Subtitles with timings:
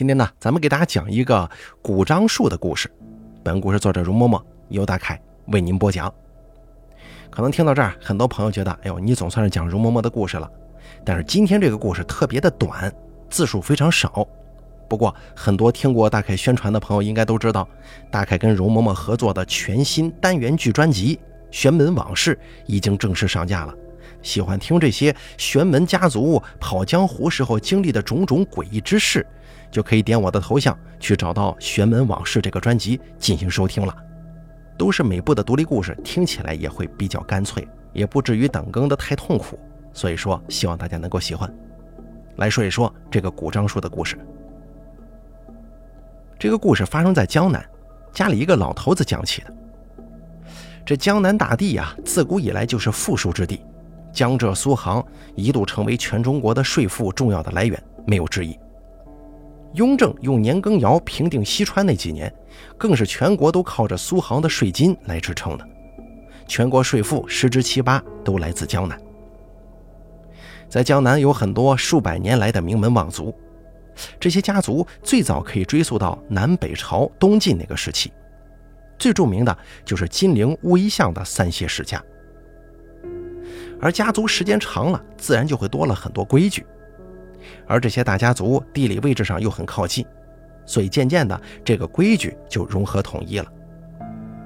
[0.00, 1.46] 今天呢，咱们给大家讲一个
[1.82, 2.90] 古樟树的故事。
[3.44, 6.10] 本故事作者容嬷嬷由大凯为您播讲。
[7.28, 10.50] 可能听到这儿，很多朋友觉得，哎呦，你总算是讲容嬷嬷的故事了。
[11.04, 12.90] 但是今天这个故事特别的短，
[13.28, 14.26] 字数非常少。
[14.88, 17.68] 不过，很多听过大凯宣传的朋友应该都知道，
[18.10, 21.16] 大凯跟容嬷嬷合作的全新单元剧专辑
[21.50, 23.74] 《玄门往事》已经正式上架了。
[24.22, 29.26] 喜欢听这些玄门家族跑江湖时候经历的种种诡异之事。
[29.70, 33.94] 就可以点我的头像去找到《玄门往事》这个专辑进行收听了，
[34.76, 39.58] 都是每部的独立故事，听起来也会比较干脆，也不至于等更的太痛苦。
[39.92, 41.52] 所以说，希望大家能够喜欢。
[42.36, 44.18] 来说一说这个古樟树的故事。
[46.38, 47.64] 这个故事发生在江南，
[48.12, 49.52] 家里一个老头子讲起的。
[50.86, 53.60] 这江南大地呀，自古以来就是富庶之地，
[54.12, 58.58] 江浙苏杭一度成为全中国的税赋重要的来源，没有之一。
[59.74, 62.32] 雍正用年羹尧平定西川那几年，
[62.76, 65.64] 更是全国都靠着苏杭的税金来支撑的，
[66.46, 69.00] 全国税赋十之七八都来自江南。
[70.68, 73.34] 在江南有很多数百年来的名门望族，
[74.18, 78.12] 这些家族最早可以追溯到南北朝东晋那个时期，
[78.98, 82.02] 最著名的就是金陵乌衣巷的三谢世家。
[83.80, 86.66] 而家族时间长了，自然就会多了很多规矩。
[87.66, 90.04] 而这些大家族地理位置上又很靠近，
[90.66, 93.46] 所以渐渐的这个规矩就融合统一了。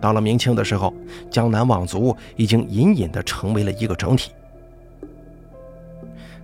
[0.00, 0.92] 到了明清的时候，
[1.30, 4.32] 江南望族已经隐隐的成为了一个整体。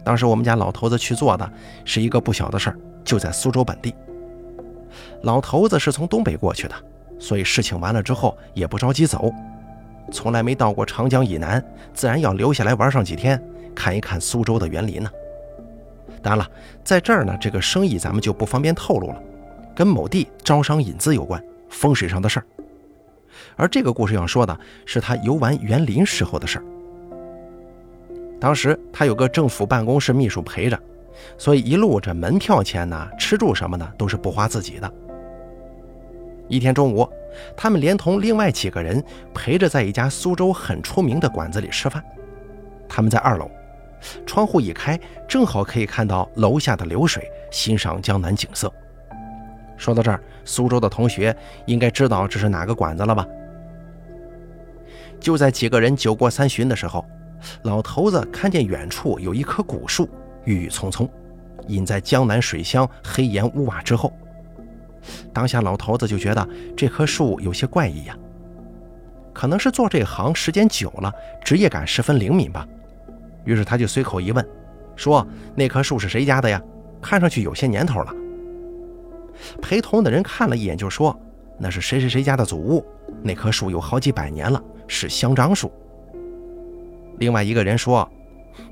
[0.03, 1.53] 当时我们家老头子去做的
[1.85, 3.95] 是一个不小的事儿，就在苏州本地。
[5.23, 6.75] 老头子是从东北过去的，
[7.19, 9.31] 所以事情完了之后也不着急走，
[10.11, 13.41] 从来没到过长江以南，自然要留下来玩上几天，
[13.75, 15.11] 看一看苏州的园林呢。
[16.23, 16.51] 当然了，
[16.85, 19.23] 在这儿呢，这个生意咱们就不方便透露了，
[19.75, 22.47] 跟某地招商引资有关，风水上的事儿。
[23.57, 26.65] 而这个故事要说的是他游玩园林时候的事儿。
[28.39, 30.79] 当时他有个政府办公室秘书陪着，
[31.39, 34.93] 所以一路这门票钱呢、吃住什么的都是不花自己的。
[36.49, 37.09] 一天中午，
[37.57, 39.03] 他们连同另外几个人
[39.33, 42.03] 陪着在一家苏州很出名的馆子里吃饭，
[42.89, 43.49] 他们在二楼。
[44.27, 48.73] 窗户一开，正好可以看到楼下的流水，欣赏江南景色。
[49.77, 51.35] 说到这儿，苏州的同学
[51.67, 53.27] 应该知道这是哪个馆子了吧？
[55.19, 57.05] 就在几个人酒过三巡的时候，
[57.63, 60.09] 老头子看见远处有一棵古树，
[60.45, 61.09] 郁郁葱葱，
[61.69, 64.13] 隐在江南水乡黑岩屋瓦之后。
[65.33, 66.47] 当下老头子就觉得
[66.77, 68.17] 这棵树有些怪异呀，
[69.33, 71.11] 可能是做这行时间久了，
[71.43, 72.67] 职业感十分灵敏吧。
[73.45, 74.47] 于是他就随口一问，
[74.97, 76.61] 说：“那棵树是谁家的呀？
[77.01, 78.15] 看上去有些年头了。”
[79.63, 81.19] 陪同的人看了一眼，就说
[81.59, 82.85] ：“那是谁谁谁家的祖屋，
[83.23, 85.73] 那棵树有好几百年了，是香樟树。”
[87.19, 88.07] 另外一个人说：“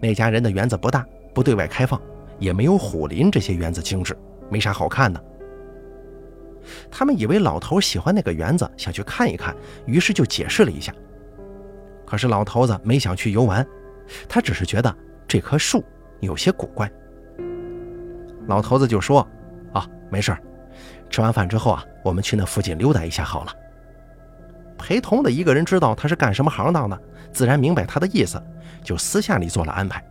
[0.01, 2.01] 那家人的园子不大，不对外开放，
[2.39, 4.17] 也没有虎林这些园子精致，
[4.51, 5.23] 没啥好看的。”
[6.91, 9.57] 他们以为老头喜欢那个园子，想去看一看，
[9.87, 10.95] 于是就解释了一下。
[12.05, 13.67] 可是老头子没想去游玩。
[14.29, 14.95] 他只是觉得
[15.27, 15.85] 这棵树
[16.21, 16.91] 有些古怪。
[18.47, 19.27] 老头子就说
[19.75, 20.37] ：“啊，没事
[21.11, 23.53] 吃完饭之后啊，我们去那附近溜达一下好了。”
[24.79, 26.99] 陪同的一个人知道他是干什么行当的，
[27.33, 28.43] 自然明白他的意思，
[28.83, 30.03] 就私下里做了安排。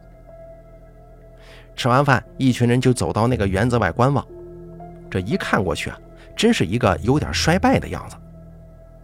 [1.76, 4.26] 吃完饭，一群人就走到那个园子外观望。
[5.10, 5.98] 这一看过去啊，
[6.36, 8.16] 真是一个有点衰败的样子。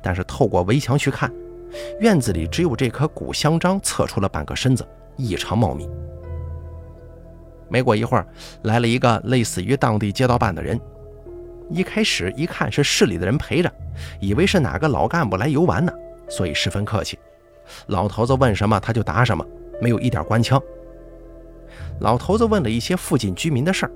[0.01, 1.31] 但是透过围墙去看。
[1.99, 5.89] 院子里只有这棵古香樟侧出了半个身子，异常茂密。
[7.69, 8.27] 没过一会儿，
[8.63, 10.79] 来了一个类似于当地街道办的人。
[11.69, 13.71] 一开始一看是市里的人陪着，
[14.19, 15.91] 以为是哪个老干部来游玩呢，
[16.29, 17.17] 所以十分客气。
[17.87, 19.43] 老头子问什么他就答什么，
[19.81, 20.61] 没有一点官腔。
[22.01, 23.91] 老头子问了一些附近居民的事儿，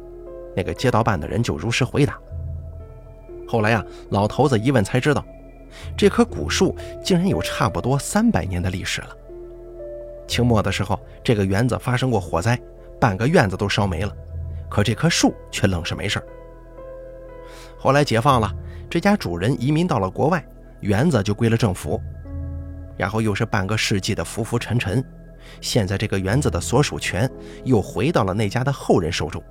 [0.55, 2.17] 那个街道办的人就如实回答。
[3.47, 5.23] 后来呀，老头子一问才知道。
[5.97, 9.09] 这棵古树竟然有差不多三百年的历史了。
[10.27, 12.59] 清末的时候，这个园子发生过火灾，
[12.99, 14.13] 半个院子都烧没了，
[14.69, 16.25] 可这棵树却愣是没事儿
[17.77, 18.53] 后来解放了，
[18.89, 20.45] 这家主人移民到了国外，
[20.81, 22.01] 园子就归了政府。
[22.97, 25.03] 然后又是半个世纪的浮浮沉沉，
[25.61, 27.29] 现在这个园子的所属权
[27.63, 29.41] 又回到了那家的后人手中。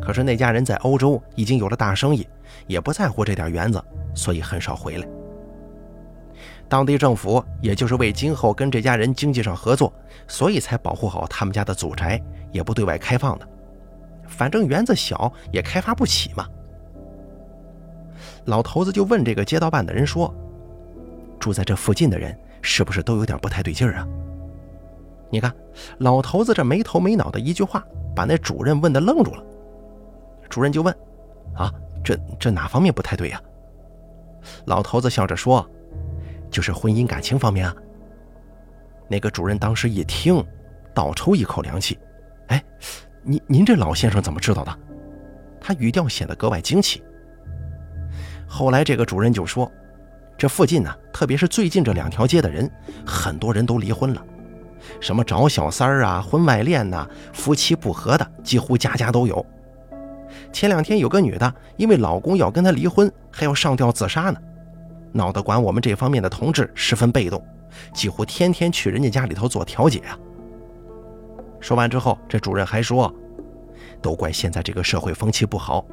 [0.00, 2.28] 可是那家人在欧洲已经有了大生意，
[2.66, 3.82] 也不在乎这点园子，
[4.14, 5.08] 所以很少回来。
[6.70, 9.92] 当地政府也就是为今后跟这家人经济上合作，
[10.28, 12.22] 所以才保护好他们家的祖宅，
[12.52, 13.48] 也不对外开放的。
[14.28, 16.46] 反正园子小，也开发不起嘛，
[18.44, 20.32] 老头子就问这个街道办的人说
[21.40, 24.06] ：“住在这附近的人是不是都有点不太对劲儿啊？”
[25.28, 25.52] 你看，
[25.98, 27.84] 老头子这没头没脑的一句话，
[28.14, 29.42] 把那主任问的愣住了。
[30.48, 30.96] 主任就问
[31.54, 31.68] ：“啊，
[32.04, 33.42] 这这哪方面不太对呀？”
[34.66, 35.68] 老头子笑着说
[36.50, 37.74] ：“就是婚姻感情方面啊。”
[39.08, 40.44] 那个主任当时一听，
[40.92, 41.98] 倒抽一口凉气
[42.48, 42.62] ：“哎，
[43.22, 44.78] 您您这老先生怎么知道的？”
[45.60, 47.02] 他语调显得格外惊奇。
[48.46, 49.70] 后来这个主任就说
[50.38, 52.70] ：“这附近呢，特别是最近这两条街的人，
[53.06, 54.24] 很多人都离婚了。”
[54.98, 59.44] 什么找小三儿啊，婚外恋呐，夫妻不和的，几乎家家都有。
[60.52, 64.40] 前两天有个女的，因为老公要跟她离婚，还要上吊自杀呢，
[65.12, 67.44] 闹得管我们这方面的同志十分被动，
[67.92, 70.18] 几乎天天去人家家里头做调解啊。
[71.60, 73.12] 说完之后，这主任还说，
[74.00, 75.84] 都怪现在这个社会风气不好，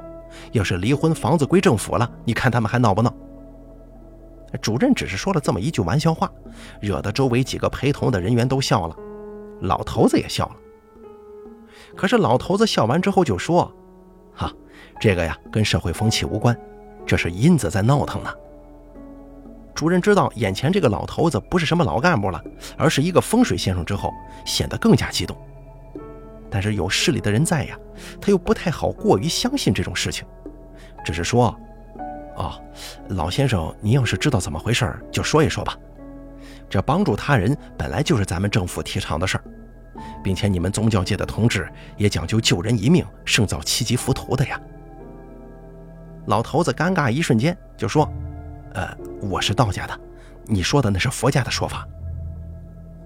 [0.51, 3.13] 要是离婚房子归政府了，你看他们还闹不闹？
[4.61, 6.31] 主任只是说了这么一句玩笑话，
[6.79, 8.95] 惹得周围几个陪同的人员都笑了，
[9.61, 10.55] 老头子也笑了。
[11.97, 13.69] 可是老头子笑完之后就说
[14.33, 14.49] ：“哈，
[15.01, 16.57] 这个呀跟社会风气无关，
[17.05, 18.33] 这是因子在闹腾呢。”
[19.77, 22.43] 主任知道眼前这个老头子不是什么老干部了，
[22.75, 24.11] 而是一个风水先生之后，
[24.43, 25.37] 显得更加激动。
[26.49, 27.77] 但是有市里的人在呀，
[28.19, 30.25] 他又不太好过于相信这种事情，
[31.05, 31.55] 只是说。
[32.37, 32.59] 哦，
[33.09, 35.75] 老先生，您要是知道怎么回事就说一说吧。
[36.69, 39.43] 这帮助他人本来就是咱们政府提倡的事儿，
[40.23, 44.59] 并且你们宗教界的同志也讲究救人一命胜造七级浮屠的呀。
[46.25, 48.07] 老头子尴尬一瞬间，就说
[48.73, 49.99] ：“呃，我是道家的，
[50.45, 51.87] 你说的那是佛家的说法。”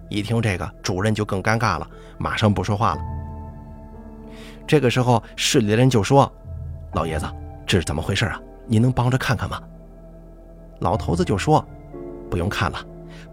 [0.09, 1.87] 一听这个，主任就更尴尬了，
[2.17, 3.01] 马上不说话了。
[4.67, 6.31] 这个时候，市里的人就说
[6.93, 7.25] ：“老爷子，
[7.65, 9.61] 这是怎么回事啊？”您能帮着看看吗？
[10.79, 11.65] 老头子就说
[12.29, 12.77] ：“不用看了，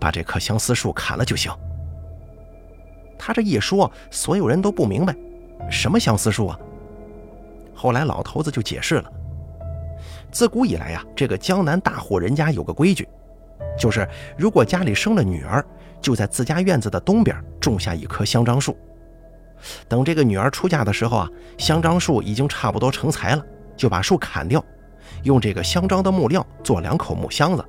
[0.00, 1.52] 把这棵相思树砍了就行。”
[3.18, 5.14] 他这一说，所有人都不明白，
[5.70, 6.58] 什么相思树啊？
[7.74, 9.12] 后来老头子就解释了：
[10.30, 13.08] 自古以来呀，这个江南大户人家有个规矩，
[13.78, 15.64] 就是如果家里生了女儿，
[16.00, 18.76] 就在自家院子的东边种下一棵香樟树。
[19.88, 23.44] 等这个女儿出嫁的时候啊，香樟树已经差不多成材了，
[23.76, 24.64] 就把树砍掉。
[25.24, 27.64] 用这个香樟的木料做两口木箱子。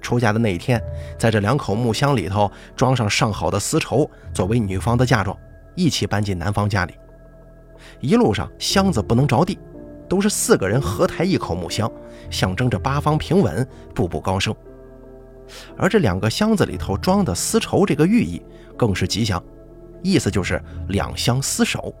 [0.00, 0.80] 出嫁的那一天，
[1.18, 5.36] 在这两口木箱里头装上上好的丝绸，作为女方的嫁妆，
[5.74, 6.94] 一起搬进男方家里。
[7.98, 9.58] 一路上箱子不能着地，
[10.10, 11.90] 都是四个人合抬一口木箱，
[12.30, 14.52] 象征着八方平稳，步步高升。
[15.78, 18.42] 而这两个箱子里头装的丝绸，这个寓意
[18.76, 19.40] 更是吉祥，
[20.02, 21.94] 意思就是两相厮守。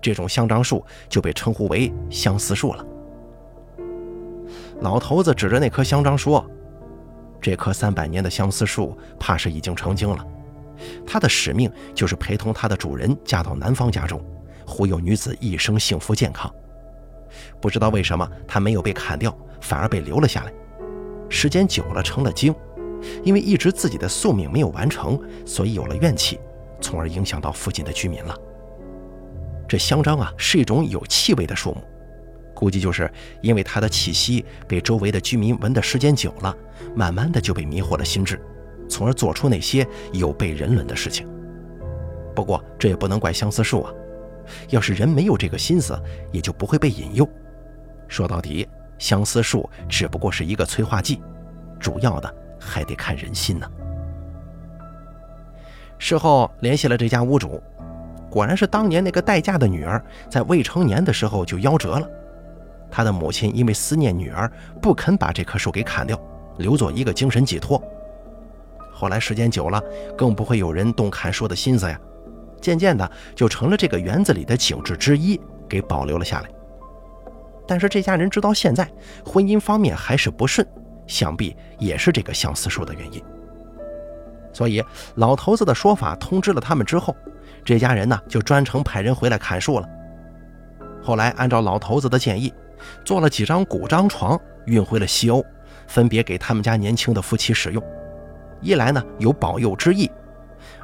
[0.00, 2.86] 这种香樟树就被称呼为相思树了。
[4.80, 6.48] 老头子指着那棵香樟说
[7.42, 10.24] ：“这棵三百年的相思树，怕是已经成精了。
[11.04, 14.24] 它的使命就是陪同它的主人嫁到男方家中，
[14.64, 16.48] 护佑女子一生幸福健康。
[17.60, 20.52] 不知道为什么它没有被砍掉，反而被留了下来。
[21.28, 22.54] 时间久了成了精，
[23.22, 26.38] 因为一直自己的宿命没有完成，所以有了怨气，
[26.80, 28.34] 从而影响到附近的居民了。
[29.68, 31.82] 这香樟啊，是一种有气味的树木。”
[32.54, 33.08] 估计就是
[33.40, 36.56] 因为它的气息被周围的居民闻的时间久了，
[36.92, 38.40] 慢慢的就被迷惑了心智，
[38.88, 41.28] 从而做出那些有悖人伦的事情。
[42.34, 43.92] 不过这也不能怪相思树啊，
[44.70, 45.98] 要是人没有这个心思，
[46.32, 47.28] 也就不会被引诱。
[48.06, 51.20] 说到底，相思树只不过是一个催化剂，
[51.78, 53.70] 主要的还得看人心呢。
[55.98, 57.62] 事后联系了这家屋主，
[58.30, 62.08] 果然是当年那个待嫁的女儿在未成年的时候就夭折了。
[62.90, 64.50] 他的母亲因为思念女儿，
[64.80, 66.18] 不肯把这棵树给砍掉，
[66.56, 67.82] 留作一个精神寄托。
[68.92, 69.82] 后来时间久了，
[70.16, 72.00] 更不会有人动砍树的心思呀，
[72.60, 76.48] 渐渐的就成了这个园子里的景致之一，给保留了下来。
[77.66, 78.88] 但是这家人直到现在，
[79.24, 80.66] 婚姻方面还是不顺，
[81.06, 83.22] 想必也是这个相思树的原因。
[84.52, 84.82] 所以
[85.16, 87.14] 老头子的说法通知了他们之后，
[87.64, 89.88] 这家人呢就专程派人回来砍树了。
[91.02, 92.52] 后来按照老头子的建议。
[93.04, 95.44] 做了几张古张床，运回了西欧，
[95.88, 97.82] 分别给他们家年轻的夫妻使用。
[98.60, 100.08] 一来呢有保佑之意，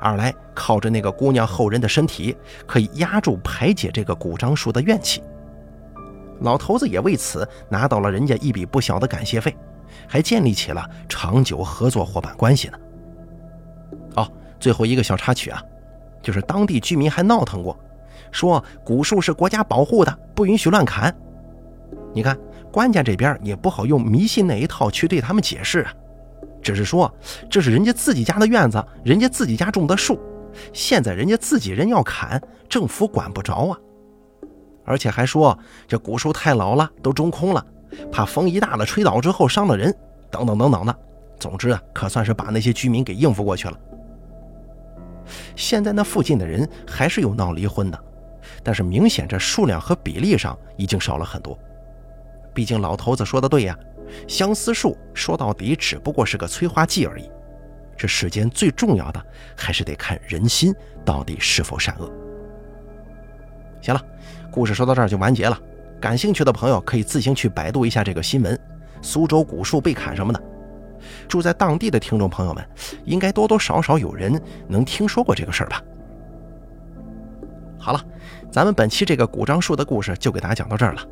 [0.05, 5.23] 二来靠着那个姑娘后人的身体，可以压住排解这个古樟树的怨气。
[6.41, 9.57] 老头子也为此拿到了人家一笔不小的感谢费，
[10.07, 12.79] 还建立起了长久合作伙伴关系呢。
[14.17, 14.31] 哦，
[14.61, 15.63] 最后一个小插曲啊，
[16.21, 17.75] 就是当地居民还闹腾过，
[18.31, 21.17] 说古树是国家保护的，不允许乱砍。
[22.13, 22.37] 你看，
[22.71, 25.95] 官家这边也不好用迷信那一套去对他们解释啊，
[26.65, 27.13] 只是说
[27.49, 30.19] 这是人家自己家的院子，人家自己家种的树，
[30.73, 33.79] 现在人家自己人要砍，政府管不着啊。
[34.87, 35.57] 而且还说
[35.87, 37.65] 这古树太老了，都中空了，
[38.11, 39.95] 怕风一大了吹倒之后伤了人，
[40.31, 40.99] 等等等等的。
[41.39, 43.79] 总之啊，可算是把那些居民给应付过去了。
[45.57, 47.99] 现在那附近的人还是有闹离婚的，
[48.63, 51.59] 但是明显这数量和比例上已经少了很多。
[52.55, 53.77] 毕竟老头子说的对呀，
[54.27, 57.31] 相思树说到底只不过是个催化剂而已。
[57.97, 59.25] 这世间最重要的
[59.57, 62.11] 还是得看人心到底是否善恶。
[63.81, 64.03] 行了。
[64.51, 65.59] 故事说到这儿就完结了，
[66.01, 68.57] 感兴趣的朋友可以自行去百度一下这个新闻，
[69.03, 70.41] 苏州古树被砍什么的。
[71.27, 72.65] 住在当地的听众朋友们，
[73.05, 75.83] 应该多多少少有人能听说过这个事儿吧。
[77.81, 78.01] 好了，
[78.49, 81.03] 咱们本期这个古樟树的故事就给大家讲到这儿了。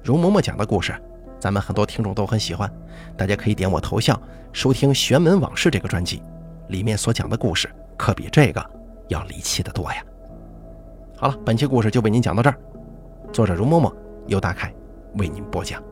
[0.00, 0.94] 容嬷嬷讲的故事，
[1.38, 2.70] 咱们很多听众都很喜欢，
[3.16, 4.20] 大家可以点我头像
[4.52, 6.22] 收听《玄门往事》这个专辑，
[6.68, 8.64] 里面所讲的故事可比这个
[9.08, 10.02] 要离奇的多呀。
[11.16, 12.56] 好了，本期故事就为您讲到这儿。
[13.32, 13.92] 作者如嬷嬷
[14.26, 14.72] 由大凯
[15.14, 15.82] 为您播讲。